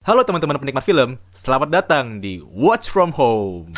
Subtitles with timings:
[0.00, 3.76] Halo teman-teman penikmat film, selamat datang di Watch From Home.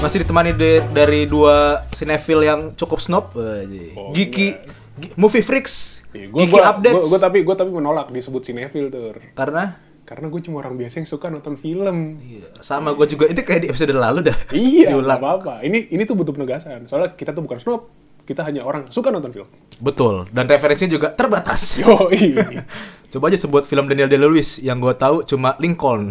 [0.00, 3.36] Masih ditemani de- dari dua sinetfil yang cukup snob.
[3.36, 5.12] Oh, Giki, iya.
[5.12, 7.04] Movie freaks, Iya, Giki updates.
[7.04, 9.20] Gue tapi gue tapi menolak disebut sinetfil tuh.
[9.36, 9.76] Karena
[10.10, 12.18] Karena gue cuma orang biasa yang suka nonton film.
[12.18, 14.34] iya, sama gue juga itu kayak di episode lalu dah.
[14.50, 15.20] Iya, nggak Diulang.
[15.22, 15.54] apa-apa.
[15.62, 16.90] Ini ini tuh butuh penegasan.
[16.90, 17.86] Soalnya kita tuh bukan snob,
[18.26, 19.46] kita hanya orang suka nonton film.
[19.78, 21.62] Betul, dan referensinya juga terbatas.
[21.78, 22.66] Yo, iya.
[23.14, 26.10] Coba aja sebut film Daniel Day-Lewis yang gue tahu cuma Lincoln.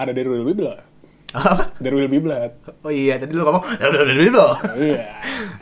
[0.00, 0.80] Ada There Will Be Blood.
[1.36, 1.76] Apa?
[1.84, 2.80] There Will Be Blood.
[2.80, 4.48] Oh iya, tadi lu ngomong dulu.
[4.80, 5.08] Iya.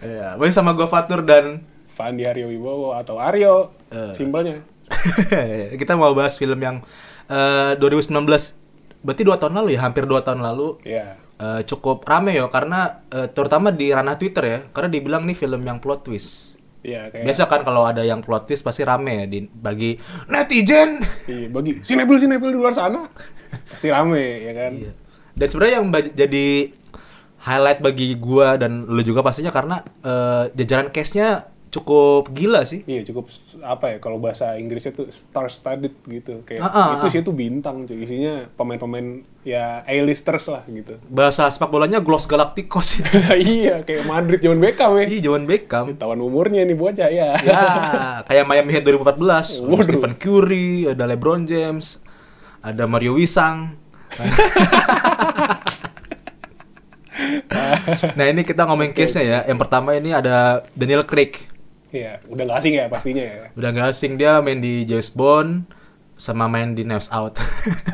[0.06, 3.74] Iya, masih sama gue Fatur dan Fandi Aryo Wibowo atau Aryo.
[3.90, 4.14] Eh.
[4.14, 4.62] Simpelnya.
[5.74, 6.80] kita mau bahas film yang
[7.28, 8.58] eh, 2019
[8.98, 11.14] berarti dua tahun lalu ya, hampir dua tahun lalu Iya.
[11.38, 15.62] eh, cukup rame ya karena eh, terutama di ranah Twitter ya, karena dibilang nih film
[15.62, 16.58] yang plot twist.
[16.78, 21.02] Iya, kayak Biasa kan kalau ada yang plot twist pasti rame ya di, bagi netizen.
[21.26, 23.06] Iya, bagi sinetfil sinetfil di luar sana
[23.70, 24.72] pasti rame ya kan.
[24.78, 24.92] Iya.
[25.34, 26.46] Dan sebenarnya yang jadi
[27.38, 32.80] highlight bagi gua dan lu juga pastinya karena eh, jajaran case-nya cukup gila sih.
[32.88, 33.28] Iya cukup
[33.60, 37.10] apa ya kalau bahasa Inggrisnya tuh star studded gitu kayak Ah, ah, itu ah.
[37.12, 40.96] sih itu bintang cuy isinya pemain-pemain ya A-listers lah gitu.
[41.12, 43.04] Bahasa sepak bolanya Gloss Galacticos.
[43.36, 45.04] iya kayak Madrid zaman Beckham ya.
[45.08, 45.92] Ih, Johan Beckham.
[45.96, 47.36] Tawan umurnya nih bocah ya.
[47.44, 47.60] Ya,
[48.28, 49.60] kayak Miami Heat 2014.
[49.60, 49.84] Ada Waduh.
[49.84, 52.00] Stephen Curry, ada LeBron James,
[52.64, 53.76] ada Mario Wisang.
[58.18, 59.38] nah ini kita ngomongin case-nya ya.
[59.48, 61.57] Yang pertama ini ada Daniel Craig.
[61.88, 63.44] Iya, udah gak asing ya pastinya ya.
[63.56, 65.64] Udah gak asing dia main di James Bond
[66.18, 67.38] sama main di Knives Out.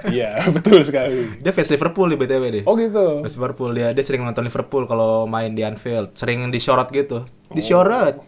[0.05, 1.41] Iya, betul sekali.
[1.41, 2.65] dia fans Liverpool di BTW deh.
[2.69, 3.23] Oh gitu.
[3.25, 7.25] Fans Liverpool dia dia sering nonton Liverpool kalau main di Anfield, sering disorot gitu.
[7.55, 8.21] Disorot.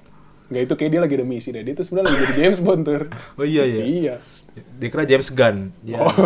[0.47, 1.63] Nggak itu kayak dia lagi ada misi deh.
[1.67, 3.11] Dia tuh sebenarnya lagi jadi James Bond tuh.
[3.39, 3.83] Oh iya iya.
[3.83, 4.15] Iya.
[4.79, 5.75] Dikira James Gunn.
[5.85, 6.01] Ya.
[6.01, 6.09] Oh.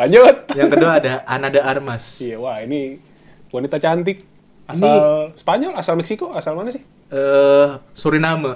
[0.00, 0.36] Lanjut.
[0.56, 2.22] Yang kedua ada Ana de Armas.
[2.22, 3.02] Iya, wah ini
[3.50, 4.29] wanita cantik.
[4.70, 4.96] Asal
[5.34, 6.82] Spanyol, asal Meksiko, asal mana sih?
[7.10, 8.54] eh Suriname.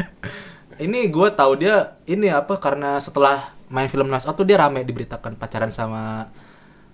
[0.84, 4.82] ini gue tahu dia ini apa karena setelah main film Knives Out tuh dia rame
[4.82, 6.28] diberitakan pacaran sama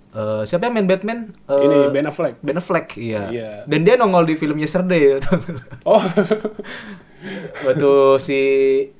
[0.09, 1.35] eh siapa yang main Batman?
[1.47, 2.41] Eh, Ini Ben Affleck.
[2.41, 3.29] Ben Affleck, iya.
[3.29, 3.51] Iya.
[3.69, 5.19] Dan dia nongol di film Yesterday.
[5.89, 6.01] Oh,
[7.67, 8.39] Waktu si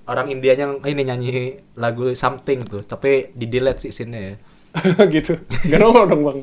[0.05, 1.31] orang Indianya ini nyanyi
[1.79, 4.35] lagu Something tuh, tapi di delete sih scene-nya ya.
[5.17, 5.33] gitu.
[5.65, 6.39] Gak nongol dong bang.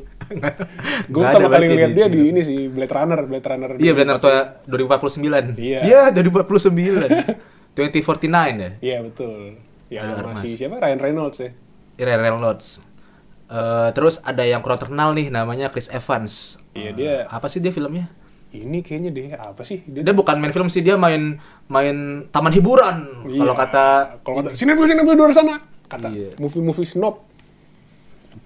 [1.13, 3.69] Gue pertama kali ngeliat di- dia di ini sih Blade Runner, Blade Runner.
[3.75, 4.31] Iya benar tuh
[4.65, 5.53] 2049.
[5.55, 5.79] Iya.
[5.81, 7.73] Iya, 2049.
[7.73, 8.25] 2049
[8.63, 8.69] ya.
[8.79, 9.59] Iya betul.
[9.85, 11.49] Ya masih siapa Ryan Reynolds ya.
[11.95, 12.67] Ryan Reynolds.
[13.45, 16.57] Eh, terus ada yang kurang terkenal nih namanya Chris Evans.
[16.71, 18.09] Iya, Eh, dia- apa sih dia filmnya?
[18.49, 19.83] Ini kayaknya deh apa sih?
[19.83, 21.95] Dia, Dia bukan main film sih, dia main main
[22.29, 23.27] taman hiburan.
[23.27, 23.37] Iya.
[23.37, 23.85] Kalau kata
[24.23, 26.33] kalau kata sinetron sinetron di luar sana kata Iya.
[26.39, 27.24] movie-movie snob.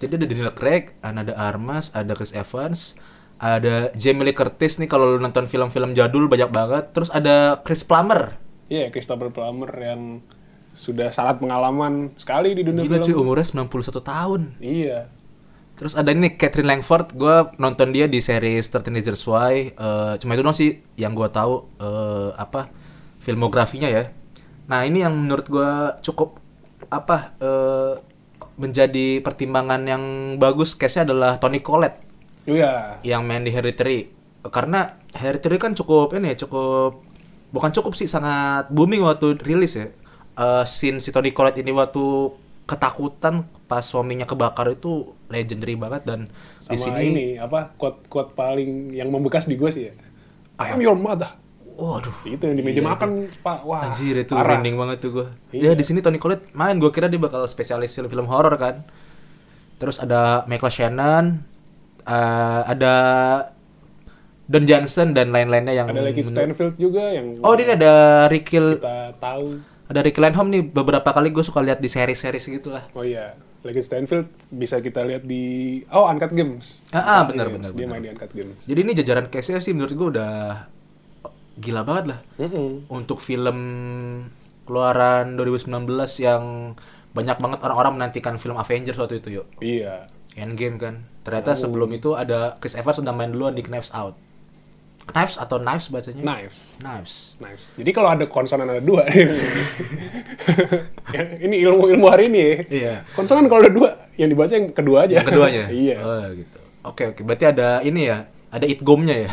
[0.00, 2.96] Jadi ada Daniel Craig, ada Armas, ada Chris Evans,
[3.36, 6.96] ada Jamie Lee Curtis nih kalau lu nonton film-film jadul banyak banget.
[6.96, 8.36] Terus ada Chris Plummer.
[8.72, 10.24] Iya, Christopher Plummer yang
[10.72, 13.28] sudah sangat pengalaman sekali di dunia Gila cuy, film.
[13.28, 14.40] umurnya 91 tahun.
[14.62, 15.10] Iya.
[15.76, 19.72] Terus ada ini Catherine Langford, gue nonton dia di series 13 Reasons Why.
[19.72, 22.68] Eh, cuma itu dong sih yang gue tahu eh, apa
[23.20, 24.12] filmografinya ya.
[24.68, 25.70] Nah ini yang menurut gue
[26.04, 26.36] cukup
[26.92, 27.94] apa eh,
[28.60, 30.02] menjadi pertimbangan yang
[30.36, 32.04] bagus case-nya adalah Tony Collette
[32.44, 33.00] Iya.
[33.00, 34.12] yang main di Hereditary.
[34.52, 37.00] Karena Hereditary kan cukup ini ya, cukup
[37.50, 39.88] bukan cukup sih sangat booming waktu rilis ya.
[40.36, 42.32] Eh, scene si Tony Collette ini waktu
[42.64, 46.30] ketakutan pas suaminya kebakar itu legendary banget dan
[46.62, 49.94] Sama di sini ini apa quote quote paling yang membekas di gue sih ya.
[50.60, 51.34] I am your mother.
[51.72, 53.58] Waduh Itu yang di meja Iya, makan, Pak.
[53.62, 53.82] Wah.
[53.86, 54.56] anjir itu parah.
[54.56, 55.62] merinding banget tuh gue Iya.
[55.66, 58.82] ya di sini Tony Collette main gue kira dia bakal spesialis film-film horor kan
[59.76, 61.24] terus ada Michael Shannon
[62.02, 62.94] eh, ada
[64.44, 67.92] Don Johnson dan lain-lainnya yang Ada Lucky Stanfield juga yang oh ini ada
[68.26, 69.62] Ricky kita tahu.
[69.86, 73.38] ada Ricky Lanham nih beberapa kali gue suka lihat di seri-seri gitu lah Oh iya,
[73.62, 75.42] Lucky Stanfield bisa kita lihat di
[75.88, 76.82] oh Uncut Games.
[76.90, 77.90] Ah, ah, benar, Yes, benar, Dia benar.
[77.92, 78.58] main di Uncut Games.
[78.60, 80.32] jadi ini jajaran case-nya sih menurut gue udah
[81.56, 82.86] gila banget lah Mm-mm.
[82.86, 83.58] untuk film
[84.62, 85.66] keluaran 2019
[86.20, 86.74] yang
[87.10, 90.06] banyak banget orang-orang menantikan film Avengers waktu itu yuk Iya.
[90.34, 94.14] Endgame kan ternyata sebelum itu ada Chris Evans sudah main duluan di Knives Out
[95.10, 96.78] Knives atau Knives bacanya Knives.
[96.78, 97.66] Knives Nice.
[97.74, 99.02] Jadi kalau ada konsonan ada dua.
[101.10, 102.54] Ya, ini ilmu-ilmu hari ini ya.
[102.70, 105.18] iya Konsonan kalau ada dua, yang dibaca yang kedua aja.
[105.18, 105.96] yang keduanya iya.
[105.98, 109.30] oh gitu oke oke berarti ada ini ya ada itgomnya ya.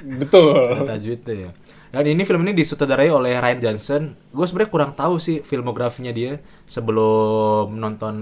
[0.00, 0.78] Betul.
[0.78, 1.50] Ada tajwidnya ya.
[1.90, 4.02] Dan ini film ini disutradarai oleh Ryan Johnson.
[4.30, 8.14] Gue sebenarnya kurang tahu sih filmografinya dia sebelum nonton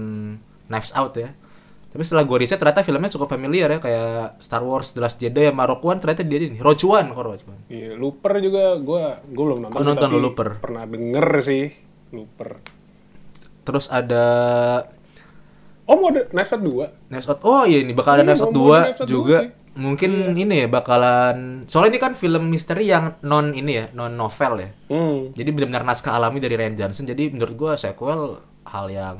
[0.65, 1.29] Knives Out ya.
[1.87, 5.45] Tapi setelah gue riset ternyata filmnya cukup familiar ya kayak Star Wars The Last Jedi
[5.45, 7.61] sama Rogue One ternyata dia ini Rogue One kok Rogue One.
[7.65, 10.47] Iya, Looper juga gua gua belum nonton Oh, sih, nonton tapi Looper.
[10.59, 11.65] Pernah denger sih
[12.11, 12.49] Looper.
[13.63, 14.25] Terus ada
[15.83, 17.09] Oh, mau ada Knives Out 2?
[17.09, 17.39] Knives Out.
[17.41, 19.37] Oh iya ini bakal ada Iya, Knives Out mau- mau ada 2 Knives Out juga.
[19.37, 19.49] 2 sih.
[19.79, 24.53] Mungkin ini ya bakalan soalnya ini kan film misteri yang non ini ya, non novel
[24.59, 24.69] ya.
[24.91, 25.31] Hmm.
[25.31, 27.07] Jadi benar-benar naskah alami dari Ryan Johnson.
[27.07, 29.17] Jadi menurut gua sequel hal yang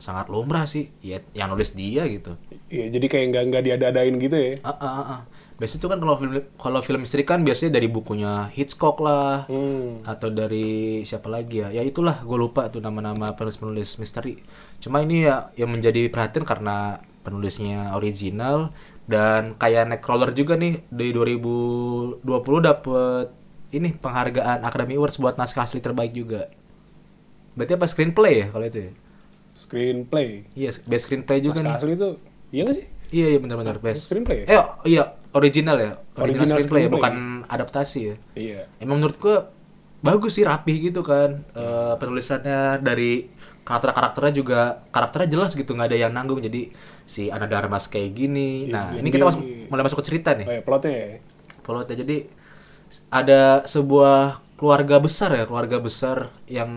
[0.00, 0.88] sangat lumrah sih.
[1.04, 2.40] Ya yang nulis dia gitu.
[2.72, 4.52] Iya, jadi kayak nggak nggak diada-adain gitu ya.
[4.64, 5.20] Ah, ah, ah.
[5.58, 10.06] Biasanya tuh kan kalau film kalau film misteri kan biasanya dari bukunya Hitchcock lah Hmm.
[10.06, 11.74] atau dari siapa lagi ya?
[11.74, 14.38] Ya itulah gue lupa tuh nama-nama penulis-penulis misteri.
[14.78, 18.70] Cuma ini ya yang menjadi perhatian karena penulisnya original
[19.08, 22.22] dan kayak Nightcrawler juga nih di 2020
[22.60, 23.26] dapet
[23.72, 26.52] ini penghargaan Academy Awards buat naskah asli terbaik juga.
[27.56, 28.92] Berarti apa screenplay ya kalau itu ya?
[29.58, 30.28] Screenplay.
[30.54, 31.80] Iya, best screenplay juga Naskah nih.
[31.80, 32.08] asli itu
[32.48, 32.86] iya nggak sih?
[33.08, 34.12] Iya iya benar-benar best.
[34.12, 34.46] screenplay ya?
[34.46, 34.62] Eh
[34.92, 35.02] iya
[35.32, 35.92] original ya.
[36.14, 36.92] Original, Original screenplay, ya, screenplay.
[36.92, 37.14] bukan
[37.48, 38.14] adaptasi ya.
[38.36, 38.60] Iya.
[38.78, 39.36] Emang menurut gua
[39.98, 41.42] bagus sih rapih gitu kan.
[41.52, 43.26] Eh, penulisannya dari
[43.68, 46.72] karakter-karakternya juga karakternya jelas gitu nggak ada yang nanggung jadi
[47.04, 48.66] si Ana Darmas kayak gini.
[48.66, 50.46] Iya, Nah, dia- ini kita dia masuk di- mulai masuk ke cerita nih.
[50.48, 51.08] Oh ya, plotnya ya.
[51.60, 52.16] Plotnya jadi
[53.12, 56.70] ada sebuah keluarga besar ya, keluarga besar yang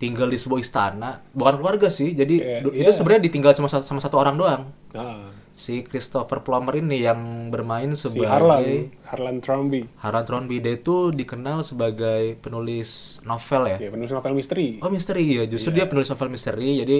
[0.00, 1.20] tinggal di sebuah istana.
[1.30, 2.82] Bukan keluarga sih, jadi Kayak, du- iya.
[2.82, 4.62] itu sebenarnya ditinggal sama satu, sama satu orang doang.
[4.96, 8.64] Nah, Si Christopher Plummer ini yang bermain si sebagai Harlan,
[9.04, 9.84] Harlan Tromby.
[9.96, 12.90] Harlan Thrombey dia itu dikenal sebagai penulis
[13.22, 13.78] novel ya.
[13.78, 14.80] Ya, penulis novel misteri.
[14.80, 15.76] Oh misteri ya, justru Iya.
[15.78, 16.98] dia penulis novel misteri, jadi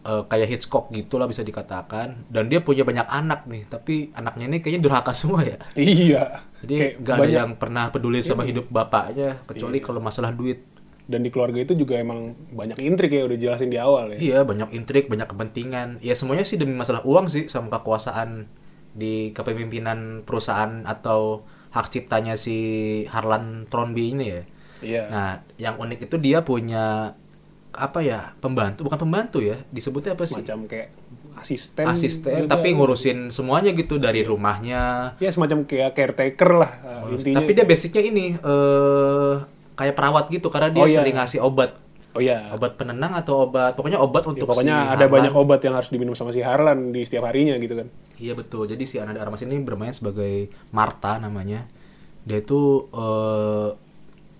[0.00, 2.24] eh, kayak Hitchcock gitulah bisa dikatakan.
[2.26, 5.60] Dan dia punya banyak anak nih, tapi anaknya ini kayaknya durhaka semua ya.
[5.74, 6.40] Iya.
[6.58, 9.84] Jadi Kayak nggak ada banyak- yang pernah peduli sama hidup bapaknya, kecuali Iya.
[9.84, 10.64] kalau masalah duit.
[11.10, 14.18] Dan di keluarga itu juga emang banyak intrik ya udah jelasin di awal ya.
[14.22, 15.98] Iya, banyak intrik, banyak kepentingan.
[15.98, 18.46] Ya semuanya sih demi masalah uang sih sama kekuasaan
[18.94, 21.42] di kepemimpinan perusahaan atau
[21.74, 22.56] hak ciptanya si
[23.10, 24.42] Harlan Thrombey ini ya.
[24.80, 25.02] Iya.
[25.10, 27.18] Nah, yang unik itu dia punya
[27.70, 30.90] apa ya pembantu bukan pembantu ya disebutnya apa sih semacam kayak
[31.38, 31.86] asisten.
[31.86, 32.58] asisten juga.
[32.58, 37.38] tapi ngurusin semuanya gitu dari rumahnya Ya semacam kayak caretaker lah uh, intinya.
[37.38, 39.34] tapi dia basicnya ini eh
[39.80, 41.00] kayak perawat gitu karena dia Oh, iya.
[41.00, 41.80] sering ngasih obat
[42.10, 42.50] Oh iya.
[42.50, 45.14] obat penenang atau obat pokoknya obat Ya, untuk pokoknya si ada Harlan.
[45.16, 47.86] banyak obat yang harus diminum sama si Harlan di setiap harinya gitu kan.
[48.18, 48.66] Iya betul.
[48.66, 51.64] Jadi si Ananda Armas ini bermain sebagai Marta namanya.
[52.20, 52.60] Dia itu
[52.90, 53.68] eh,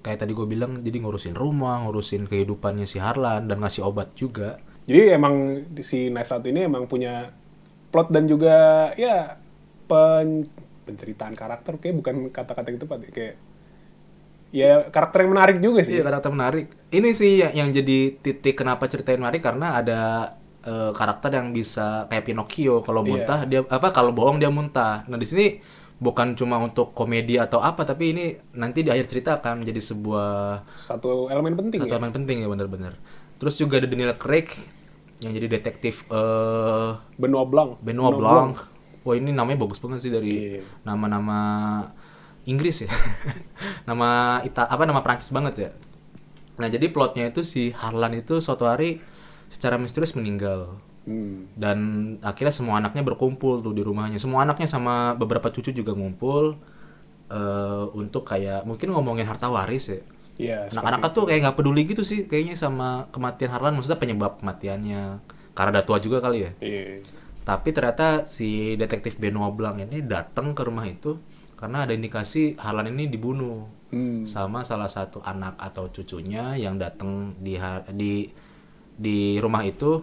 [0.00, 4.58] kayak tadi gue bilang jadi ngurusin rumah, ngurusin kehidupannya si Harlan dan ngasih obat juga.
[4.84, 5.34] Jadi emang
[5.78, 7.30] si Knives Out ini emang punya
[7.88, 8.56] plot dan juga
[8.94, 9.38] ya
[9.86, 10.42] pen,
[10.82, 13.34] penceritaan karakter kayak bukan kata-kata yang tepat ya kayak
[14.50, 15.94] ya karakter yang menarik juga sih.
[15.94, 16.66] Iya karakter menarik.
[16.90, 20.00] Ini sih yang, yang jadi titik kenapa ceritain menarik karena ada
[20.60, 23.08] eh, karakter yang bisa kayak Pinocchio kalau Iya.
[23.08, 25.06] muntah dia apa kalau bohong dia muntah.
[25.06, 25.46] Nah di sini
[25.96, 28.24] bukan cuma untuk komedi atau apa tapi ini
[28.54, 31.96] nanti di akhir cerita akan menjadi sebuah Satu elemen penting satu ya.
[31.96, 32.92] elemen penting ya benar-benar.
[33.36, 34.48] Terus juga ada Daniel Craig
[35.20, 37.70] yang jadi detektif eh Benoit Blanc.
[37.80, 38.56] Benoit Blanc.
[39.00, 40.64] Wah ini namanya bagus banget sih dari Iya.
[40.84, 41.38] nama-nama
[42.48, 42.90] Inggris ya.
[43.88, 45.70] nama Ita apa nama Prancis banget ya.
[46.60, 49.00] Nah jadi plotnya itu si Harlan itu suatu hari
[49.50, 51.48] secara misterius meninggal Hmm.
[51.56, 51.78] dan
[52.20, 54.20] akhirnya semua anaknya berkumpul tuh di rumahnya.
[54.20, 56.60] Semua anaknya sama beberapa cucu juga ngumpul
[57.32, 60.00] eh, untuk kayak mungkin ngomongin harta waris ya.
[60.40, 60.58] Iya.
[60.72, 65.24] Anak-anak tuh kayak nggak peduli gitu sih kayaknya sama kematian Harlan maksudnya penyebab kematiannya
[65.56, 66.50] karena udah tua juga kali ya.
[66.60, 67.00] Iya.
[67.48, 71.16] Tapi ternyata si detektif Benoit Blanc ini datang ke rumah itu
[71.60, 74.22] karena ada indikasi Harlan ini dibunuh Hmm.
[74.22, 77.58] sama salah satu anak atau cucunya yang datang di
[77.90, 78.30] di
[78.94, 79.98] di rumah itu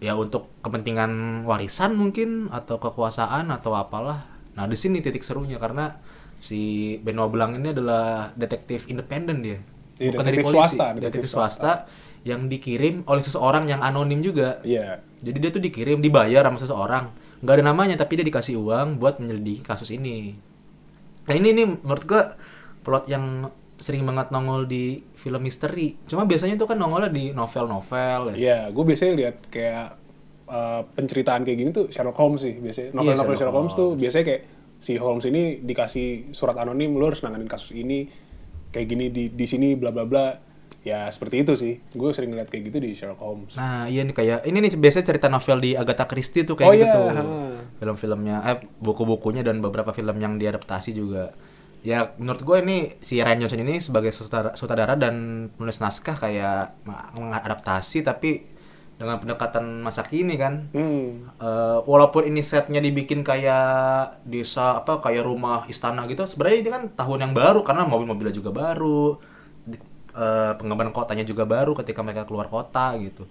[0.00, 4.24] ya untuk kepentingan warisan mungkin atau kekuasaan atau apalah.
[4.56, 5.98] Nah, di sini titik serunya karena
[6.40, 9.58] si Benoit Blanc ini adalah detektif independen dia.
[9.98, 11.72] Iya, Bukan dari polisi, swasta, detektif, detektif swasta
[12.24, 14.62] yang dikirim oleh seseorang yang anonim juga.
[14.62, 15.02] Iya.
[15.18, 17.04] Jadi dia tuh dikirim, dibayar sama seseorang.
[17.42, 20.38] Nggak ada namanya, tapi dia dikasih uang buat menyelidiki kasus ini.
[21.28, 22.22] Nah ini nih menurut gua
[22.80, 25.94] plot yang sering banget nongol di film misteri.
[26.10, 28.34] Cuma biasanya tuh kan nongolnya di novel-novel ya.
[28.34, 29.86] Iya, gue biasanya lihat kayak
[30.50, 32.90] uh, penceritaan kayak gini tuh Sherlock Holmes sih biasanya.
[32.90, 34.42] Novel-novel Iya, Sherlock Sherlock Holmes tuh biasanya kayak
[34.78, 38.10] si Holmes ini dikasih surat anonim lu harus nanganin kasus ini
[38.70, 40.26] kayak gini di di sini bla bla bla.
[40.82, 41.78] Ya seperti itu sih.
[41.94, 43.54] Gue sering ngeliat kayak gitu di Sherlock Holmes.
[43.54, 46.74] Nah iya nih kayak ini nih biasanya cerita novel di Agatha Christie tuh kayak Oh
[46.74, 47.06] gitu iya, tuh.
[47.14, 47.22] ha.
[47.78, 51.32] Film-filmnya eh buku-bukunya dan beberapa film yang diadaptasi juga.
[51.86, 56.74] Ya menurut gue ini si Ryan Johnson ini sebagai sutradara, sutradara dan penulis naskah kayak
[57.14, 58.58] mengadaptasi tapi
[58.98, 60.66] dengan pendekatan masa kini kan.
[60.74, 61.30] Hmm.
[61.38, 66.82] Eh, walaupun ini setnya dibikin kayak desa apa kayak rumah istana gitu sebenarnya ini kan
[66.98, 69.22] tahun yang baru karena mobil-mobilnya juga baru
[70.18, 73.22] eh, pengembangan kotanya juga baru ketika mereka keluar kota gitu.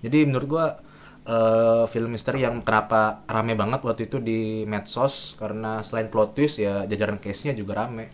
[0.00, 0.66] Jadi menurut gua
[1.30, 6.58] eh, film misteri yang kenapa rame banget waktu itu di medsos karena selain plot twist
[6.58, 8.10] ya jajaran case-nya juga rame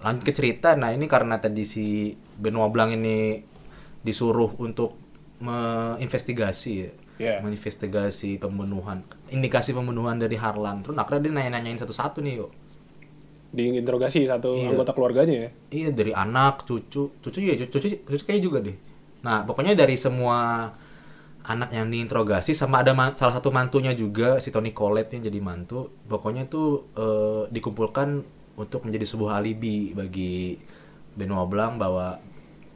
[0.00, 3.42] lanjut ke cerita nah ini karena tadi si Benoit Blanc ini
[4.00, 4.94] disuruh untuk
[5.40, 7.36] menginvestigasi ya Ya.
[7.44, 12.48] menginvestigasi pembunuhan indikasi pembunuhan dari Harlan terus akhirnya dia nanya-nanyain satu-satu nih yuk
[13.52, 14.72] Diinterogasi satu Iya.
[14.72, 15.50] anggota keluarganya ya.
[15.68, 18.72] iya dari anak cucu cucu ya cucu cucu, cucu kayak juga deh
[19.20, 20.72] nah pokoknya dari semua
[21.42, 25.40] anak yang diinterogasi sama ada man- salah satu mantunya juga si Tony Collette yang jadi
[25.40, 28.08] mantu pokoknya tuh eh, dikumpulkan
[28.54, 30.60] untuk menjadi sebuah alibi bagi
[31.10, 32.20] Benoit Blanc bahwa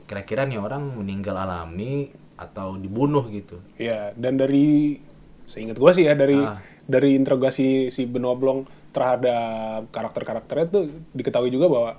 [0.05, 4.99] kira-kira nih orang meninggal alami atau dibunuh gitu Iya, dan dari
[5.45, 6.57] seingat gua sih ya dari Ah.
[6.85, 11.91] dari interogasi si Benoit Blanc terhadap karakter-karakternya tuh diketahui juga bahwa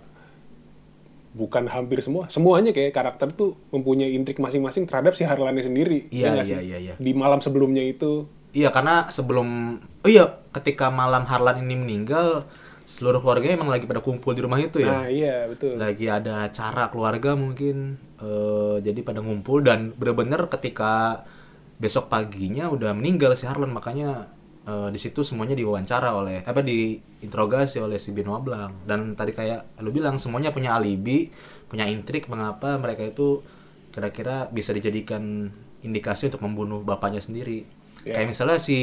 [1.35, 6.07] bukan hampir semua, semuanya kayak karakter tuh mempunyai intrik masing-masing terhadap si Harlan sendiri.
[6.07, 6.55] Iya, ya iya, sih?
[6.63, 6.93] iya, iya.
[6.95, 8.23] Di malam sebelumnya itu.
[8.55, 12.47] Iya karena sebelum oh iya ketika malam Harlan ini meninggal
[12.87, 15.11] seluruh keluarganya emang lagi pada kumpul di rumah itu Nah, ya.
[15.11, 15.75] iya, betul.
[15.75, 21.25] Lagi ada acara keluarga mungkin eh, jadi pada ngumpul dan bener-bener ketika
[21.75, 24.31] besok paginya udah meninggal si Harlan makanya
[24.65, 29.79] eh, di situ semuanya diwawancara oleh apa diinterogasi oleh si Benoit Blanc dan tadi kayak
[29.81, 31.29] lu bilang semuanya punya alibi,
[31.69, 33.41] punya intrik mengapa mereka itu
[33.95, 35.53] kira-kira bisa dijadikan
[35.85, 37.63] indikasi untuk membunuh bapaknya sendiri.
[38.03, 38.19] Ya.
[38.19, 38.79] Kayak misalnya si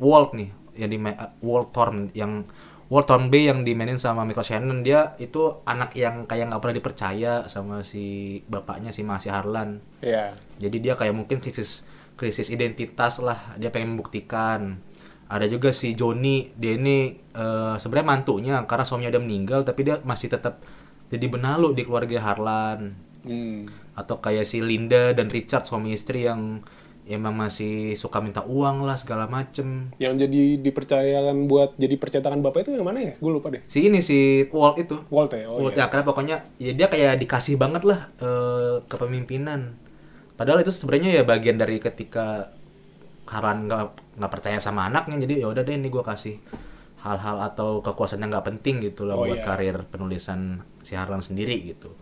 [0.00, 0.98] Walt nih, yang di
[1.42, 2.46] Walt Thorne yang
[2.88, 7.32] Walt Thornby yang dimainin sama Michael Shannon dia itu anak yang kayak nggak pernah dipercaya
[7.44, 9.84] sama si bapaknya si Masih Harlan.
[10.00, 10.32] Iya.
[10.56, 11.84] Jadi dia kayak mungkin krisis
[12.16, 14.80] krisis identitas lah, dia pengen membuktikan.
[15.28, 20.00] Ada juga si Johnny, dia ini eh, sebenarnya mantunya karena suaminya udah meninggal tapi dia
[20.00, 20.64] masih tetap
[21.12, 22.96] jadi benalu di keluarga Harlan.
[23.28, 23.68] Hmm.
[23.92, 26.64] Atau kayak si Linda dan Richard suami istri yang
[27.08, 29.92] emang masih suka minta uang lah segala macem.
[29.96, 33.14] Yang jadi dipercayakan buat jadi percetakan bapak itu yang mana ya?
[33.16, 33.64] Gue lupa deh.
[33.64, 35.00] Si ini si Walt itu.
[35.08, 35.48] Walt ya?
[35.48, 35.88] Oh, Walt iya.
[35.88, 39.74] ya karena pokoknya ya dia kayak dikasih banget lah eh, kepemimpinan.
[40.36, 42.52] Padahal itu sebenarnya ya bagian dari ketika
[43.26, 46.36] Harlan nggak nggak percaya sama anaknya jadi ya udah deh ini gue kasih
[47.06, 49.46] hal-hal atau kekuasaan yang nggak penting gitu lah Oh, buat iya.
[49.46, 51.94] karir penulisan si Harlan sendiri gitu.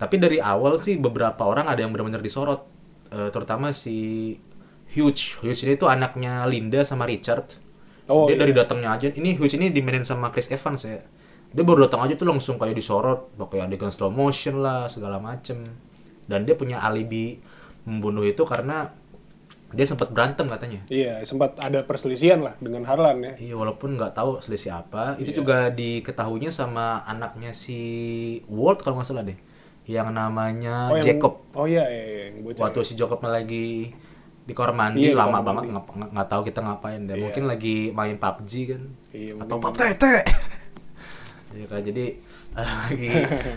[0.00, 2.74] Tapi dari awal sih beberapa orang ada yang benar-benar disorot,
[3.14, 3.94] Eh, terutama si
[4.90, 5.14] Hugh.
[5.14, 7.46] Hugh ini tuh anaknya Linda sama Richard.
[8.10, 8.40] Oh, dia iya.
[8.42, 10.98] dari datangnya aja, ini Hugh ini dimainin sama Chris Evans ya.
[11.54, 15.62] Dia baru datang aja tuh langsung kayak disorot, pakai adegan slow motion lah segala macem.
[16.26, 17.38] Dan dia punya alibi
[17.86, 18.90] membunuh itu karena
[19.74, 20.80] dia sempat berantem katanya.
[20.86, 23.32] Iya, sempat ada perselisihan lah dengan Harlan ya.
[23.36, 25.36] Iya walaupun nggak tahu selisih apa, itu Iya.
[25.36, 27.78] juga diketahuinya sama anaknya si
[28.46, 29.36] Walt kalau nggak salah deh,
[29.84, 31.42] yang namanya Oh, yang- Jacob.
[31.52, 32.54] Oh iya, iya, iya.
[32.54, 33.90] Waktu si Jacobnya lagi
[34.44, 35.64] di kamar mandi Iya, lama kamar banget
[36.12, 37.14] nggak tahu kita ngapain deh.
[37.14, 37.22] Iya.
[37.22, 38.82] Mungkin lagi main PUBG kan.
[39.10, 40.14] Iya, Atau pap tete.
[41.54, 42.06] Iya kan jadi
[42.54, 43.10] lagi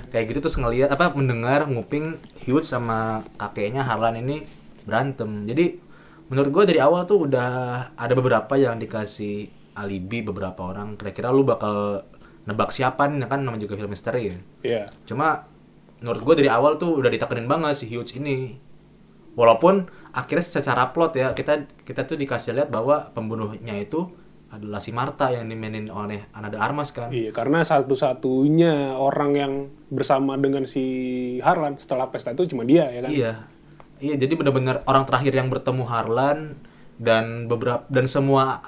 [0.10, 4.46] kayak gitu terus ngelihat apa mendengar nguping Hugh sama kakeknya Harlan ini
[4.86, 5.46] berantem.
[5.46, 5.82] Jadi
[6.28, 7.50] menurut gue dari awal tuh udah
[7.96, 10.98] ada beberapa yang dikasih alibi beberapa orang.
[10.98, 12.04] Kira-kira lu bakal
[12.48, 14.38] nebak siapa nih kan namanya juga film misteri ya.
[14.64, 14.84] Iya.
[15.04, 15.46] Cuma
[16.00, 18.58] menurut gue dari awal tuh udah ditekenin banget si Hughes ini.
[19.38, 19.86] Walaupun
[20.18, 24.10] akhirnya secara plot ya kita kita tuh dikasih lihat bahwa pembunuhnya itu
[24.48, 27.12] adalah si Marta yang dimainin oleh Ana de Armas kan.
[27.12, 29.54] Iya, karena satu-satunya orang yang
[29.92, 30.84] bersama dengan si
[31.44, 33.12] Harlan setelah pesta itu cuma dia ya kan.
[33.12, 33.34] Iya.
[33.98, 36.54] Iya, jadi benar-benar orang terakhir yang bertemu Harlan
[37.02, 38.62] dan beberapa dan semua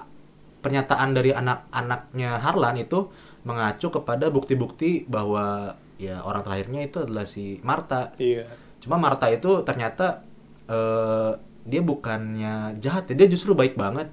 [0.66, 3.14] pernyataan dari anak-anaknya Harlan itu
[3.46, 8.18] mengacu kepada bukti-bukti bahwa ya orang terakhirnya itu adalah si Marta.
[8.18, 8.50] Iya.
[8.82, 10.26] Cuma Marta itu ternyata
[10.66, 11.32] eh,
[11.70, 14.10] dia bukannya jahat, ya, dia justru baik banget.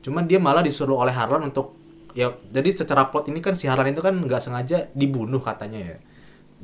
[0.00, 1.76] Cuma dia malah disuruh oleh Harlan untuk
[2.16, 5.96] ya jadi secara plot ini kan si Harlan itu kan nggak sengaja dibunuh katanya ya.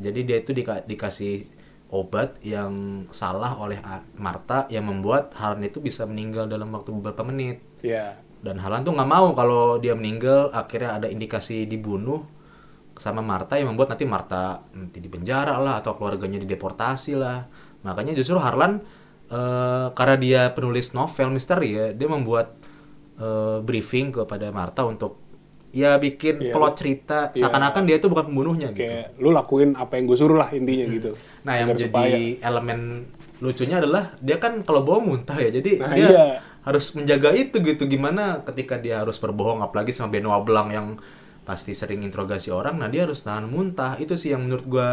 [0.00, 1.44] Jadi dia itu dika- dikasih
[1.92, 3.76] obat yang salah oleh
[4.16, 7.60] Marta yang membuat Harlan itu bisa meninggal dalam waktu beberapa menit.
[7.84, 8.16] Iya.
[8.40, 12.24] Dan Harlan tuh nggak mau kalau dia meninggal akhirnya ada indikasi dibunuh
[12.96, 17.46] sama Marta yang membuat nanti Marta nanti dipenjara lah atau keluarganya dideportasi lah.
[17.84, 18.80] Makanya justru Harlan
[19.28, 22.56] eh, karena dia penulis novel misteri ya, dia membuat
[23.20, 25.21] eh, briefing kepada Martha untuk
[25.72, 26.52] ya bikin Iya.
[26.52, 27.48] plot cerita Iya.
[27.48, 28.84] seakan-akan dia itu bukan pembunuhnya gitu.
[28.84, 31.10] kayak lu lakuin apa yang gue suruh lah intinya gitu
[31.42, 32.80] Nah, yang jadi supaya- elemen
[33.40, 35.50] lucunya adalah dia kan kalau bohong muntah ya.
[35.50, 36.26] Jadi Nah, dia iya.
[36.62, 37.82] harus menjaga itu gitu.
[37.84, 40.86] Gimana ketika dia harus berbohong apalagi sama Benoit Blanc yang
[41.42, 42.78] pasti sering interogasi orang.
[42.78, 43.98] Nah, dia harus tahan muntah.
[43.98, 44.88] Itu sih yang menurut gua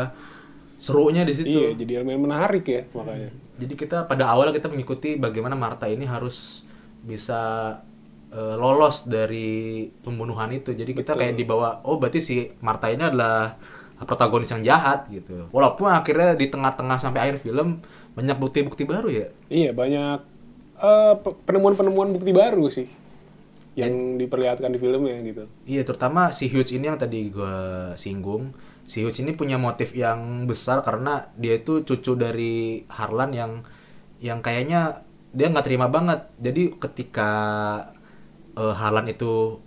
[0.76, 1.52] serunya di situ.
[1.52, 6.08] iya jadi elemen menarik ya makanya Jadi kita pada awal kita mengikuti bagaimana Martha ini
[6.08, 6.64] harus
[7.04, 7.76] bisa
[8.34, 10.70] eh, lolos dari pembunuhan itu.
[10.76, 11.20] Jadi kita Betul.
[11.20, 13.58] kayak dibawa oh berarti si Martha ini adalah
[14.10, 15.50] protagonis yang jahat gitu.
[15.56, 17.82] Walaupun akhirnya di tengah-tengah sampai akhir film
[18.18, 19.28] banyak bukti-bukti baru ya.
[19.58, 20.18] iya banyak
[20.82, 22.88] eh, pe- penemuan-penemuan bukti baru sih
[23.82, 27.54] yang diperlihatkan di filmnya gitu Iya, terutama si Hughes ini yang tadi gua
[28.04, 28.44] singgung.
[28.90, 30.20] Si Hughes ini punya motif yang
[30.50, 33.52] besar karena dia itu cucu dari Harlan yang
[34.28, 35.04] yang kayaknya
[35.38, 36.20] dia nggak terima banget.
[36.46, 37.32] Jadi ketika
[38.60, 39.64] eh, Harlan itu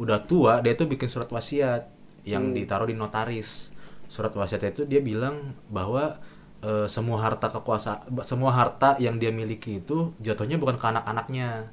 [0.00, 1.92] udah tua, dia tuh bikin surat wasiat
[2.24, 3.68] yang ditaruh di notaris.
[4.08, 6.16] Surat wasiat itu dia bilang bahwa
[6.64, 11.68] eh, semua harta kekuasaan, semua harta yang dia miliki itu jatuhnya bukan ke anak-anaknya,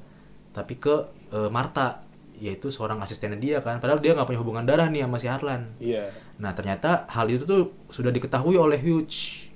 [0.52, 2.04] tapi ke eh, Marta,
[2.36, 3.80] yaitu seorang asistennya dia kan.
[3.80, 5.62] Padahal dia nggak punya hubungan darah nih sama si Harlan.
[5.80, 9.50] iya Nah ternyata hal itu tuh sudah diketahui oleh Hughes.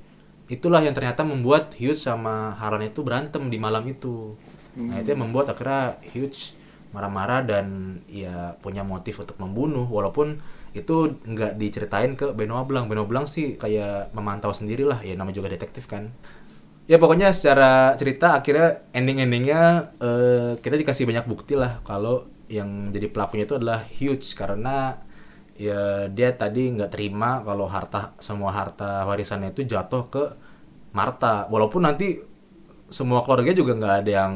[0.51, 4.35] Itulah yang ternyata membuat Hughes sama Harlan itu berantem di malam itu.
[4.75, 6.57] Nah itu yang membuat akhirnya Hughes
[6.95, 7.65] marah-marah dan
[8.07, 9.87] ya punya motif untuk membunuh.
[9.87, 10.39] Walaupun
[10.71, 12.87] itu nggak diceritain ke Benoit Blanc.
[12.87, 15.03] Benoit Blanc sih kayak memantau sendirilah.
[15.03, 16.11] Ya namanya juga detektif kan.
[16.89, 19.61] Ya pokoknya secara cerita akhirnya ending-endingnya
[20.01, 24.99] eh, kita dikasih banyak bukti lah kalau yang jadi pelakunya itu adalah Hughes karena
[25.55, 30.23] ya dia tadi nggak terima kalau harta semua harta warisannya itu jatuh ke
[30.91, 32.19] Marta walaupun nanti
[32.91, 34.33] semua keluarga juga nggak ada yang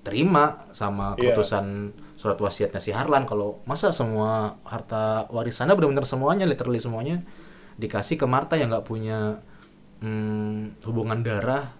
[0.00, 1.32] terima sama Iya.
[1.36, 7.20] keputusan surat wasiatnya si Harlan kalau masa semua harta warisannya benar-benar semuanya literally semuanya
[7.76, 9.40] dikasih ke Marta yang nggak punya
[10.00, 11.72] hmm, hubungan darah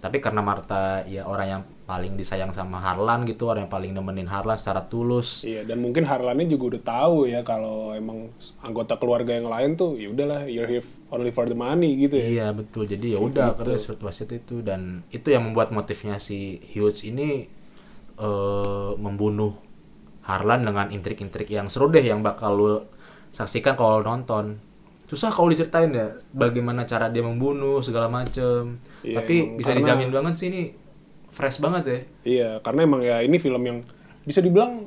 [0.00, 4.30] tapi karena Marta ya orang yang paling disayang sama Harlan gitu orang yang paling nemenin
[4.30, 8.30] Harlan secara tulus Iya, dan mungkin Harlannya juga udah tahu ya kalau emang
[8.62, 12.26] anggota keluarga yang lain tuh ya udahlah you're here only for the money gitu ya.
[12.30, 12.86] Iya betul.
[12.86, 17.50] Jadi ya udah akhirnya surat wasiat itu dan itu yang membuat motifnya si Hughes ini
[18.20, 19.56] eh, membunuh
[20.20, 22.68] Harlan dengan intrik-intrik yang seru deh yang bakal lu
[23.32, 24.60] saksikan kalau nonton.
[25.08, 28.78] Susah kalau diceritain ya bagaimana cara dia membunuh segala macem.
[29.02, 30.62] Iya, Tapi emang bisa karena- dijamin banget sih ini
[31.34, 31.98] fresh banget ya.
[32.22, 33.78] Iya, karena emang ya ini film yang
[34.22, 34.86] bisa dibilang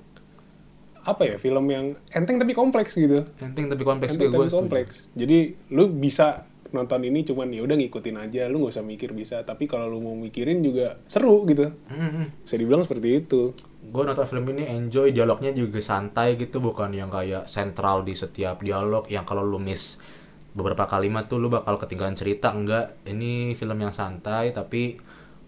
[1.04, 3.28] apa ya film yang enteng tapi kompleks gitu.
[3.44, 5.12] Enteng tapi kompleks Enteng tapi kompleks.
[5.12, 9.46] Jadi lu bisa nonton ini cuman ya udah ngikutin aja, lu nggak usah mikir bisa.
[9.46, 11.70] Tapi kalau lu mau mikirin juga seru gitu.
[12.42, 13.54] Bisa dibilang seperti itu.
[13.84, 18.64] gue nonton film ini enjoy dialognya juga santai gitu bukan yang kayak sentral di setiap
[18.64, 20.00] dialog yang kalau lu miss
[20.56, 24.98] beberapa kalimat tuh lu bakal ketinggalan cerita enggak ini film yang santai tapi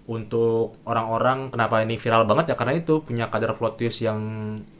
[0.05, 4.19] untuk orang-orang kenapa ini viral banget ya karena itu punya kadar plot twist yang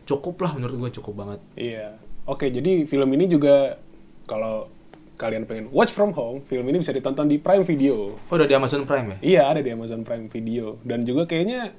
[0.04, 1.96] cukup lah menurut gue cukup banget Iya.
[2.28, 3.80] Oke, jadi film ini juga
[4.28, 4.68] kalau
[5.16, 8.16] kalian pengen watch from home, film ini bisa ditonton di Prime Video.
[8.16, 11.72] oh udah di Amazon Prime ya Iya, ada di Amazon Prime Video dan juga kayaknya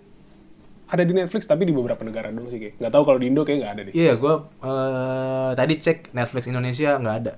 [0.86, 2.78] ada di Netflix tapi di beberapa negara dong sih kayak.
[2.78, 3.92] Nggak tahu kalau di Indo kayak nggak ada deh.
[3.92, 7.32] iya gue eh, tadi cek Netflix Indonesia nggak ada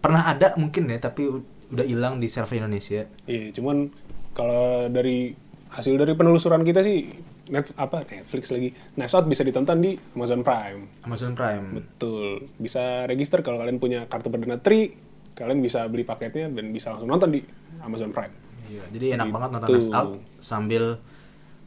[0.00, 1.28] pernah ada mungkin ya tapi
[1.70, 3.92] udah hilang di server Indonesia Iya, cuman
[4.32, 5.36] kalau dari
[5.70, 7.06] hasil dari penelusuran kita sih
[7.50, 8.72] net apa Netflix lagi.
[8.94, 10.86] Knives Out bisa ditonton di Amazon Prime.
[11.04, 12.46] Amazon Prime Betul.
[12.56, 14.94] Bisa register kalau kalian punya kartu Perdana Tri,
[15.34, 17.40] kalian bisa beli paketnya dan bisa langsung nonton di
[17.80, 18.34] Amazon Prime.
[18.70, 19.34] Iya, jadi enak Gitu.
[19.34, 20.84] banget nonton Knives Out sambil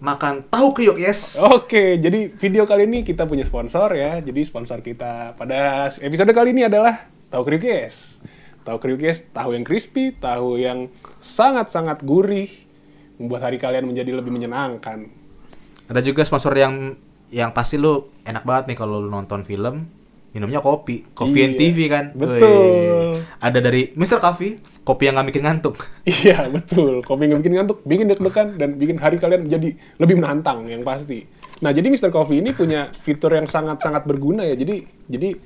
[0.04, 1.39] makan tahu kriuk, yes.
[1.39, 4.19] Oke, jadi video kali ini kita punya sponsor ya.
[4.19, 8.21] Jadi sponsor kita pada episode kali ini adalah Tahu Kriuk Yes.
[8.62, 12.52] Tahu Kriuk Yes, tahu yang crispy, tahu yang sangat-sangat gurih,
[13.17, 15.10] membuat hari kalian menjadi lebih menyenangkan.
[15.89, 16.93] Ada juga sponsor yang
[17.34, 19.89] yang pasti lu enak banget nih kalau lu nonton film
[20.34, 22.06] minumnya kopi, and Iya, TV kan.
[22.17, 22.41] betul.
[22.41, 23.22] Wih.
[23.38, 24.17] Ada dari Mr.
[24.17, 25.76] Coffee, kopi yang nggak bikin ngantuk.
[26.10, 27.06] Iya, betul.
[27.06, 31.24] Kopi nggak bikin ngantuk, bikin deg-degan, dan bikin hari kalian jadi lebih menantang, yang pasti.
[31.62, 32.10] Nah, jadi Mr.
[32.10, 34.58] Coffee ini punya fitur yang sangat-sangat berguna ya.
[34.58, 35.38] Jadi, jadi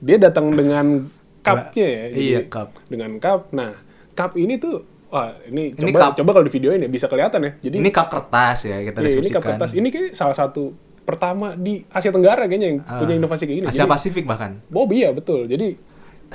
[0.00, 1.10] dia datang dengan
[1.42, 2.04] cupnya ya.
[2.08, 2.68] Iya, Jadi, cup.
[2.88, 3.50] Dengan cup.
[3.52, 3.74] Nah,
[4.14, 6.12] cup ini tuh, wah ini, Ini coba cup.
[6.22, 7.52] coba kalau di video ini bisa kelihatan ya.
[7.58, 9.70] Jadi Ini cup kertas ya kita iya, ini cup kertas.
[9.74, 13.66] Ini kayak salah satu pertama di Asia Tenggara kayaknya yang Ah, punya inovasi kayak gini.
[13.66, 14.62] Asia Jadi- Pasifik bahkan.
[14.68, 15.44] Oh iya betul.
[15.44, 15.74] Jadi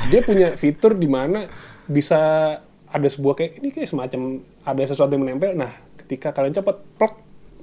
[0.06, 1.48] dia punya fitur di mana
[1.86, 2.20] bisa
[2.86, 4.22] ada sebuah kayak ini kayak semacam
[4.62, 5.52] ada sesuatu yang menempel.
[5.54, 7.14] Nah, ketika kalian cepat plek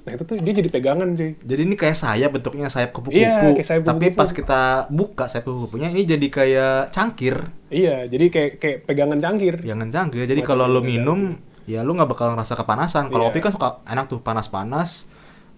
[0.01, 3.17] nah itu tuh dia jadi pegangan cuy Jadi ini kayak sayap bentuknya sayap kupu-kupu.
[3.17, 4.19] Iya, kayak sayap Tapi kupu-kupu.
[4.19, 7.49] pas kita buka sayap kupu-kupunya ini jadi kayak cangkir.
[7.67, 10.25] iya jadi kayak kayak pegangan cangkir Jangan cangkir.
[10.25, 10.89] Jadi kalau lo pegangan.
[10.91, 11.19] minum
[11.65, 13.09] ya lu nggak bakal ngerasa kepanasan.
[13.09, 13.29] Kalau Iya.
[13.31, 15.09] kopi kan suka enak tuh panas-panas.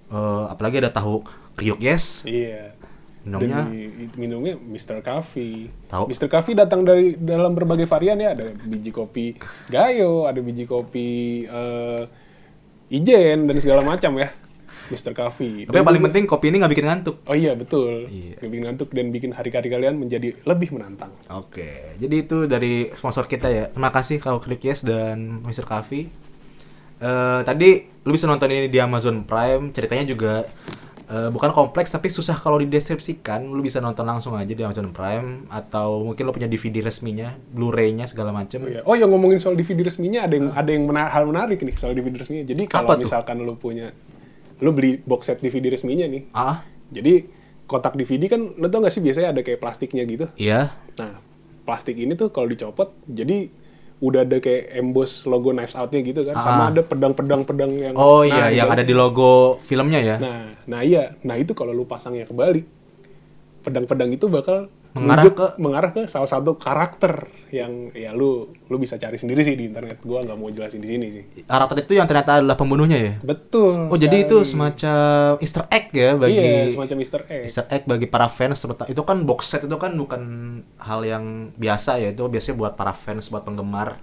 [0.07, 1.19] Eh, apalagi ada tahu
[1.53, 2.23] kriuk yes.
[2.23, 2.71] iya
[3.27, 5.03] Minumnya Dan di- minumnya Mr.
[5.03, 5.67] Coffee.
[5.91, 6.07] Tahu.
[6.07, 6.31] Mr.
[6.31, 9.35] Coffee datang dari dalam berbagai varian ya, ada biji kopi
[9.67, 12.07] Gayo, ada biji kopi eh,
[12.87, 14.31] Ijen dan segala macam ya.
[14.87, 15.11] Mr.
[15.11, 15.67] Coffee.
[15.67, 17.19] Tapi Dan yang paling penting kopi ini nggak bikin ngantuk.
[17.27, 18.07] Oh iya betul.
[18.07, 18.39] Iya.
[18.39, 21.11] Bikin ngantuk dan bikin hari-hari kalian menjadi lebih menantang.
[21.27, 23.67] Oke, jadi itu dari sponsor kita ya.
[23.67, 25.67] Terima kasih kalau Click Yes dan Mr.
[25.67, 26.07] Coffee.
[26.97, 27.69] Eh, tadi
[28.07, 29.69] lu bisa nonton ini di Amazon Prime.
[29.69, 30.33] Ceritanya juga
[31.07, 33.45] eh, bukan kompleks tapi susah kalau dideskripsikan.
[33.45, 38.09] Lu bisa nonton langsung aja di Amazon Prime atau mungkin lu punya DVD resminya, Blu-ray-nya
[38.09, 38.65] segala macem.
[38.65, 38.81] Oh, iya.
[38.81, 41.93] oh yang ngomongin soal DVD resminya ada yang ada yang mena- hal menarik nih soal
[41.93, 42.45] DVD resminya.
[42.49, 43.93] Jadi kalau misalkan lu punya
[44.57, 46.33] lu beli box set DVD resminya nih.
[46.33, 47.29] Ah, Jadi
[47.67, 50.25] kotak DVD kan lu tau gak sih biasanya ada kayak plastiknya gitu.
[50.39, 50.71] iya.
[50.97, 51.19] Nah,
[51.67, 53.51] plastik ini tuh kalau dicopot jadi
[53.97, 56.37] udah ada kayak emboss logo Knives Out-nya gitu kan.
[56.37, 56.43] Ah.
[56.45, 60.15] Sama ada pedang-pedang pedang yang Oh Nah, iya, yang balik- ada di logo filmnya ya.
[60.21, 61.17] Nah, nah iya.
[61.25, 62.65] Nah, itu kalau lu pasangnya kebalik
[63.65, 68.31] pedang-pedang itu bakal Mengarah ke- mengarah ke salah satu karakter yang ya lu
[68.63, 70.01] lu bisa cari sendiri sih di internet.
[70.01, 71.23] Gua nggak mau jelasin di sini sih.
[71.43, 73.13] Karakter itu yang ternyata adalah pembunuhnya ya.
[73.19, 73.87] Betul.
[73.87, 74.51] Oh, jadi itu sekali.
[74.73, 74.97] semacam
[75.39, 77.43] Easter egg ya bagi Iya, semacam Easter egg.
[77.45, 80.21] Easter egg bagi para fans terutama itu kan box set itu kan bukan
[80.77, 84.01] hal yang biasa ya itu biasanya buat para fans buat penggemar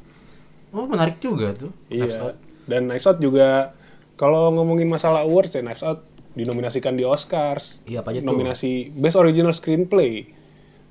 [0.70, 2.22] oh menarik juga tuh Knives Iya.
[2.24, 2.36] Out.
[2.64, 3.74] Dan Knives Out juga
[4.14, 6.02] kalau ngomongin masalah awards ya Knives Out
[6.32, 7.78] dinominasikan di Oscars.
[7.84, 8.26] Iya, apa aja tuh?
[8.26, 10.26] Nominasi Best Original Screenplay.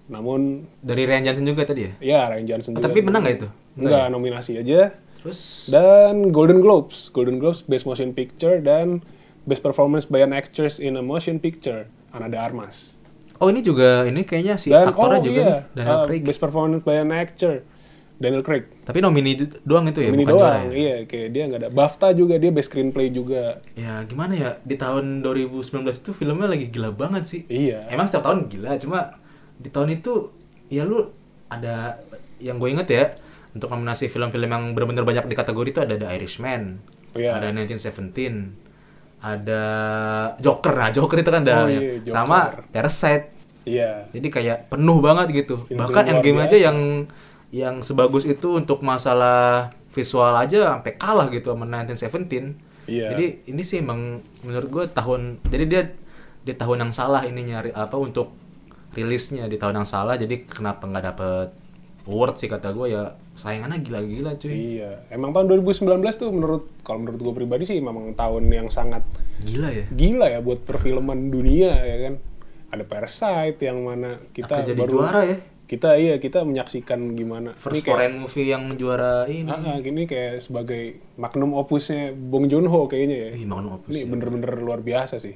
[0.06, 0.40] Namun
[0.78, 2.86] dari Ryan Johnson juga tadi ya ya Ryan Johnson Oh, juga.
[2.86, 3.48] tapi menang nggak itu?
[3.76, 4.94] Enggak, nominasi aja.
[5.16, 9.00] terus Dan Golden Globes, Golden Globes Best Motion Picture dan
[9.44, 13.00] Best Performance by an Actress in a Motion Picture, Ana de Armas.
[13.36, 16.24] oh ini juga ini kayaknya si Dan aktornya oh juga iya, nih Daniel uh, Craig
[16.24, 17.60] Best Performance by an Actor,
[18.16, 18.68] Daniel Craig.
[18.84, 21.70] tapi nomini doang itu ya Ini bukan juara doang, ya iya, kayak dia nggak ada.
[21.70, 23.64] BAFTA juga dia Best Screenplay juga.
[23.74, 27.88] ya gimana ya di tahun 2019 itu filmnya lagi gila banget sih Iya.
[27.88, 29.23] Emang setiap tahun gila, cuma
[29.56, 30.30] di tahun itu
[30.68, 31.10] ya lu
[31.48, 32.00] ada
[32.38, 33.04] yang gue inget ya
[33.54, 36.82] untuk nominasi film-film yang benar-benar banyak di kategori itu ada The Irishman,
[37.14, 37.38] Oh, iya.
[37.38, 38.58] ada 1917,
[39.22, 39.64] ada
[40.38, 42.12] Joker, nah Joker itu kan ada Oh, yang- iya, Joker.
[42.12, 42.38] sama
[42.68, 43.26] Parasite.
[43.64, 44.10] Iya.
[44.10, 45.56] Jadi kayak penuh banget gitu.
[45.64, 46.50] Film Bahkan Endgame biasa.
[46.50, 46.78] aja yang
[47.54, 52.58] yang sebagus itu untuk masalah visual aja sampai kalah gitu sama 1917.
[52.84, 53.14] Iya.
[53.14, 55.84] Jadi ini sih emang menurut gue tahun jadi dia
[56.44, 58.36] di tahun yang salah ini nyari apa untuk
[58.94, 61.50] rilisnya di tahun yang salah jadi kenapa nggak dapet
[62.06, 65.08] award sih kata gue ya sayangannya gila-gila cuy Iya.
[65.10, 69.02] Emang tahun 2019 tuh menurut kalau menurut gue pribadi sih memang tahun yang sangat
[69.42, 72.16] gila ya gila ya buat perfilman dunia ya kan.
[72.74, 77.80] Ada Parasite yang mana kita jadi baru juara ya kita iya kita menyaksikan gimana first
[77.80, 82.52] ini kayak foreign movie yang juara ini ah, ah, gini kayak sebagai magnum opusnya Bong
[82.52, 83.30] Joon Ho kayaknya ya.
[83.34, 84.08] Ih, makan opus Ini ya.
[84.12, 85.34] bener-bener luar biasa sih.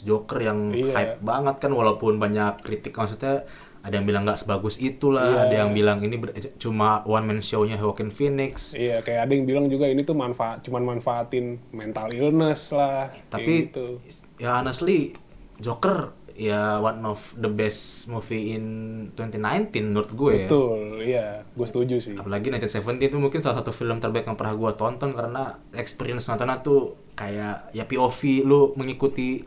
[0.00, 0.94] Joker yang Iya.
[0.94, 3.42] hype banget kan walaupun banyak kritik maksudnya
[3.80, 5.40] ada yang bilang nggak sebagus itulah Iya.
[5.42, 6.16] ada yang bilang ini
[6.56, 10.62] cuma one man show-nya Joaquin Phoenix Iya, kayak ada yang bilang juga ini tuh manfaat
[10.62, 13.10] cuman manfaatin mental illness lah.
[13.26, 13.98] tapi gitu.
[14.36, 15.16] ya honestly
[15.58, 18.64] Joker ya one of the best movie in
[19.12, 22.16] 2019 menurut gue ya betul, iya, gue setuju sih.
[22.16, 26.60] apalagi 1917 itu mungkin salah satu film terbaik yang pernah gue tonton karena experience nontonnya
[26.60, 29.44] tuh kayak ya POV lu mengikuti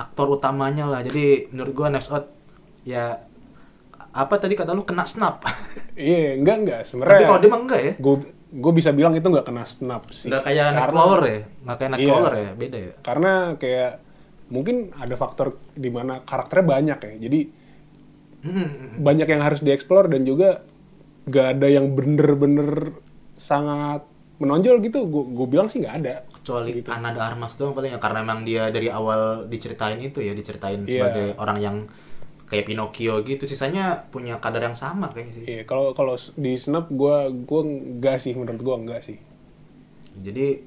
[0.00, 2.26] aktor utamanya lah jadi menurut gue Knives Out
[2.82, 3.20] ya
[4.10, 5.44] apa tadi kata lu kena snap
[5.94, 7.26] Iya, enggak enggak tapi sebenarnya.
[7.26, 8.14] kalau dia mah enggak ya gue
[8.50, 10.26] gue bisa bilang itu nggak kena snap sih.
[10.26, 10.74] nggak kayak Karena-
[11.24, 11.94] ya nggak kayak Iya.
[11.94, 13.92] Nightcrawler ya beda ya Karena kayak
[14.48, 17.14] mungkin ada faktor di mana karakternya banyak ya.
[17.20, 17.40] Jadi
[18.40, 20.64] Hmm, banyak yang harus dieksplor dan juga
[21.26, 22.96] gak ada yang bener-bener
[23.36, 24.00] sangat
[24.36, 25.04] menonjol gitu.
[25.06, 26.24] Gue bilang sih nggak ada.
[26.40, 26.88] Kecuali Gitu.
[26.88, 30.80] Ana de Armas doang paling ya karena emang dia dari awal diceritain itu ya diceritain
[30.80, 30.90] Iya.
[30.90, 31.76] sebagai orang yang
[32.44, 36.90] kayak Pinocchio gitu sisanya punya kadar yang sama kayaknya sih Iya, kalau kalau di snap
[36.90, 37.62] gue gue
[37.96, 39.18] nggak sih menurut gue nggak sih.
[40.10, 40.58] jadi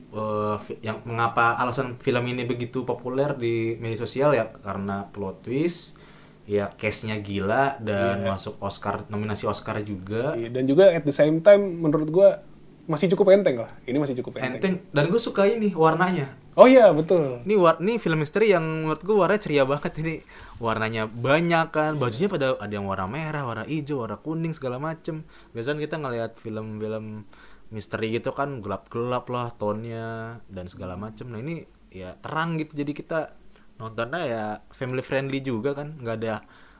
[0.57, 5.99] fi- yang mengapa alasan film ini begitu populer di media sosial ya karena plot twist
[6.43, 8.31] ya case-nya gila dan Iya.
[8.31, 12.29] masuk Oscar nominasi Oscar juga Iya, dan juga at the same time menurut gue
[12.84, 13.72] masih cukup enteng lah.
[13.88, 14.60] Ini masih cukup enteng.
[14.60, 17.41] enteng dan gue suka ini warnanya Oh iya betul.
[17.50, 20.22] Ini war ini film misteri yang menurut gue warnanya ceria banget ini.
[20.62, 25.26] Warnanya banyak kan, bajunya pada ada yang warna merah, warna hijau, warna kuning segala macem.
[25.58, 27.26] Biasanya kita ngelihat film-film
[27.74, 31.26] misteri gitu kan gelap-gelap lah tonnya dan segala macem.
[31.34, 33.19] Nah ini ya terang gitu jadi kita
[33.78, 34.43] nontonnya ya
[34.74, 36.36] family friendly juga kan nggak ada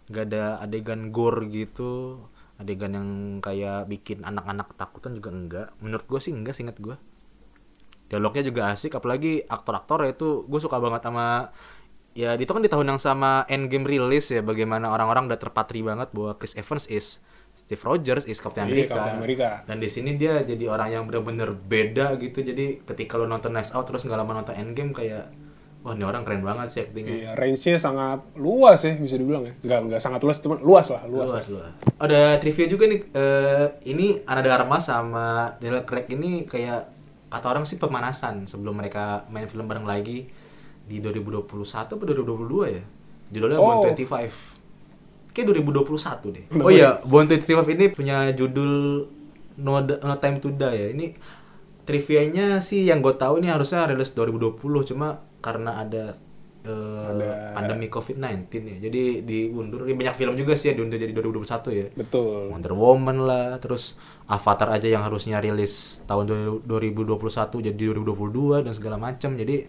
[0.10, 2.18] nggak ada adegan gore gitu
[2.63, 3.10] adegan yang
[3.43, 6.95] kayak bikin anak-anak ketakutan juga enggak menurut gue sih enggak seinget gue
[8.08, 11.52] dialognya juga asik apalagi aktor-aktor itu gue suka banget sama
[12.13, 16.13] ya itu kan di tahun yang sama Endgame rilis ya bagaimana orang-orang udah terpatri banget
[16.13, 17.19] bahwa Chris Evans is
[17.54, 18.97] Steve Rogers is Captain America.
[18.97, 19.49] Captain America.
[19.69, 22.41] Dan di sini dia jadi orang yang bener-bener beda gitu.
[22.41, 25.30] Jadi ketika lo nonton Knives Out terus nggak lama nonton Endgame kayak
[25.84, 27.12] wah ini orang keren banget sih actingnya.
[27.13, 29.54] Iya, range-nya sangat luas ya bisa dibilang ya.
[29.67, 31.28] Enggak enggak sangat luas, cuma luas lah, luas.
[31.28, 31.72] Luas, luas.
[32.00, 33.02] Ada trivia juga nih.
[33.12, 36.88] eh ini Ana de Armas sama Daniel Craig ini kayak
[37.28, 40.32] kata orang sih pemanasan sebelum mereka main film bareng lagi
[40.88, 42.84] di 2021 atau 2022 ya.
[43.34, 43.84] Judulnya Oh.
[43.84, 45.36] Bond 25.
[45.36, 46.46] Kayak 2021 deh.
[46.63, 49.04] Oh iya, Bond 25 ini punya judul
[49.54, 50.88] No, no Time to Die ya.
[50.96, 51.06] Ini
[51.84, 54.56] trivianya sih yang gue tahu ini harusnya rilis 2020
[54.88, 56.15] cuma karena ada
[56.63, 58.77] Ada- pandemi COVID-19 ya.
[58.88, 59.84] Jadi diundur.
[59.84, 61.88] Ini banyak film juga sih yang diundur jadi 2021 ya.
[61.91, 62.56] Betul.
[62.56, 63.99] Wonder Woman lah, terus
[64.32, 69.36] Avatar aja yang harusnya rilis tahun 2021 jadi 2022 dan segala macam.
[69.36, 69.67] Jadi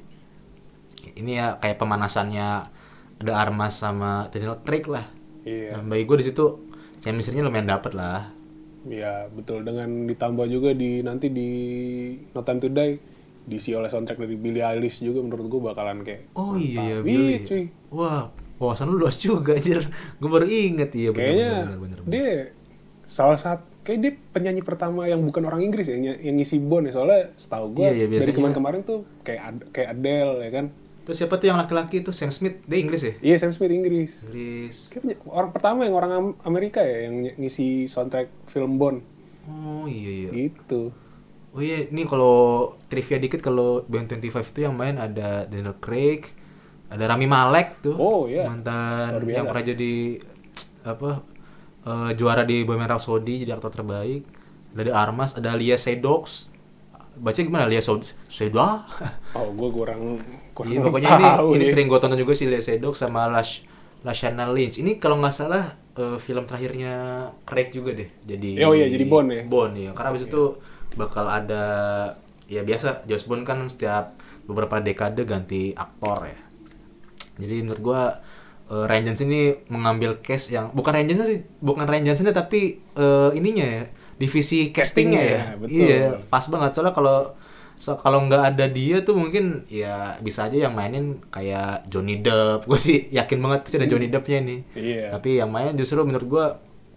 [1.18, 2.48] ini ya kayak pemanasannya
[3.18, 5.10] ada Armas sama Daniel Craig lah.
[5.42, 5.74] Iya.
[5.82, 6.70] Dan bagi gue di situ
[7.02, 8.30] chemistry-nya lumayan dapet lah.
[8.86, 11.50] Iya, betul dengan ditambah juga di nanti di
[12.30, 13.13] No Time to Die
[13.44, 16.96] diisi oleh soundtrack dari Billie Eilish juga menurut gua bakalan kayak Oh iya ya.
[17.00, 17.64] Iya, cuy.
[17.90, 19.84] Wah, wawasan lu luas juga anjir.
[20.16, 22.08] Gue baru inget iya bener, Kayaknya bener, bener, bener.
[22.08, 22.28] dia
[23.04, 26.92] salah satu kayak dia penyanyi pertama yang bukan orang Inggris ya yang, ngisi Bond ya
[26.94, 30.66] soalnya setahu gua Iya, iya, dari kemarin-kemarin tuh kayak Ad- kayak Adele ya kan.
[31.04, 32.64] Terus siapa tuh yang laki-laki itu Sam Smith?
[32.64, 33.12] Dia Inggris ya?
[33.20, 34.24] Iya Sam Smith Inggris.
[34.24, 34.88] Inggris.
[34.88, 39.04] Kayak penye- orang pertama yang orang Am- Amerika ya yang ngisi soundtrack film Bond
[39.44, 40.30] Oh iya iya.
[40.32, 40.88] gitu.
[41.54, 46.34] Oh iya, ini kalau trivia dikit kalau Band 25 itu yang main ada Daniel Craig,
[46.90, 47.94] ada Rami Malek tuh.
[47.94, 48.42] Oh, iya.
[48.50, 49.94] Mantan yang pernah jadi
[50.84, 51.10] apa
[51.86, 54.22] eh, juara di Bohemian Rhapsody jadi aktor terbaik.
[54.74, 56.50] Ada The Armas, ada Lia Sedox.
[57.14, 58.68] Baca gimana Lia Seda?
[59.38, 60.22] Oh, gue kurang
[60.54, 61.70] kurang Iya, pokoknya ini tahu ini ya.
[61.74, 63.62] sering gue tonton juga si Lia Sedox sama Lash
[64.06, 64.78] Lashana Lynch.
[64.82, 66.92] Ini kalau nggak salah eh, film terakhirnya
[67.46, 68.10] Craig juga deh.
[68.26, 69.42] Jadi Oh iya, jadi Bond ya?
[69.46, 69.90] Bond ya.
[69.94, 70.42] Karena abis itu
[70.94, 71.64] bakal ada
[72.46, 76.38] ya biasa James Bond kan setiap beberapa dekade ganti aktor ya.
[77.40, 78.02] Jadi menurut gua
[78.70, 82.78] eh, Ryan Johnson ini mengambil case yang bukan Ryan Johnson sih, bukan Ryan Johnson tapi
[82.80, 83.82] eh, ininya ya,
[84.20, 85.40] divisi castingnya ya.
[85.42, 85.82] Castingnya, betul.
[85.82, 87.18] Iya, pas banget soalnya kalau
[87.74, 92.70] so- kalau nggak ada dia tuh mungkin ya bisa aja yang mainin kayak Johnny Depp.
[92.70, 94.60] Gue sih yakin banget pasti ada Johnny Deppnya nih.
[94.78, 95.04] Iya.
[95.18, 96.46] Tapi yang main justru menurut gua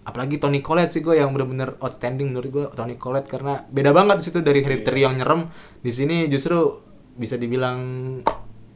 [0.07, 4.15] apalagi Tony Collette sih gue yang bener-bener outstanding menurut gua Tony Collette karena beda banget
[4.17, 5.05] di situ dari Hereditary Iya.
[5.05, 5.41] yang nyerem.
[5.77, 6.79] Di sini justru
[7.13, 7.79] bisa dibilang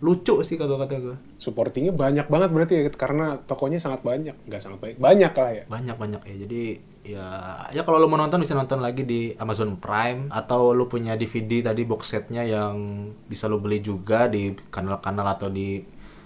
[0.02, 4.34] lucu sih kalau kata gue supportingnya banyak banget berarti ya karena tokonya sangat banyak.
[4.44, 5.64] Nggak sangat banyak banyak lah ya.
[5.68, 6.36] Banyak banyak ya.
[6.42, 6.64] Jadi
[7.02, 7.26] ya
[7.70, 11.64] ya kalau lo mau nonton bisa nonton lagi di Amazon Prime atau lo punya DVD
[11.64, 12.76] tadi box setnya yang
[13.24, 15.80] bisa lo beli juga di kanal-kanal atau di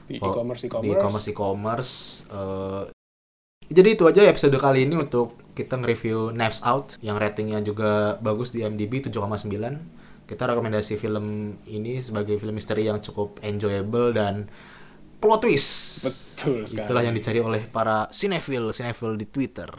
[0.05, 0.85] Di e-commerce, e-commerce.
[0.85, 1.93] di e-commerce e-commerce
[2.27, 2.83] Eh,
[3.69, 8.51] jadi itu aja episode kali ini untuk kita nge-review Knives Out yang ratingnya juga bagus
[8.51, 9.47] di IMDb 7,9
[10.25, 14.49] kita rekomendasi film ini sebagai film misteri yang cukup enjoyable dan
[15.21, 16.01] plot twist.
[16.01, 16.86] Betul sekali.
[16.86, 19.69] Itulah yang dicari oleh para sinefil, sinefil di Twitter.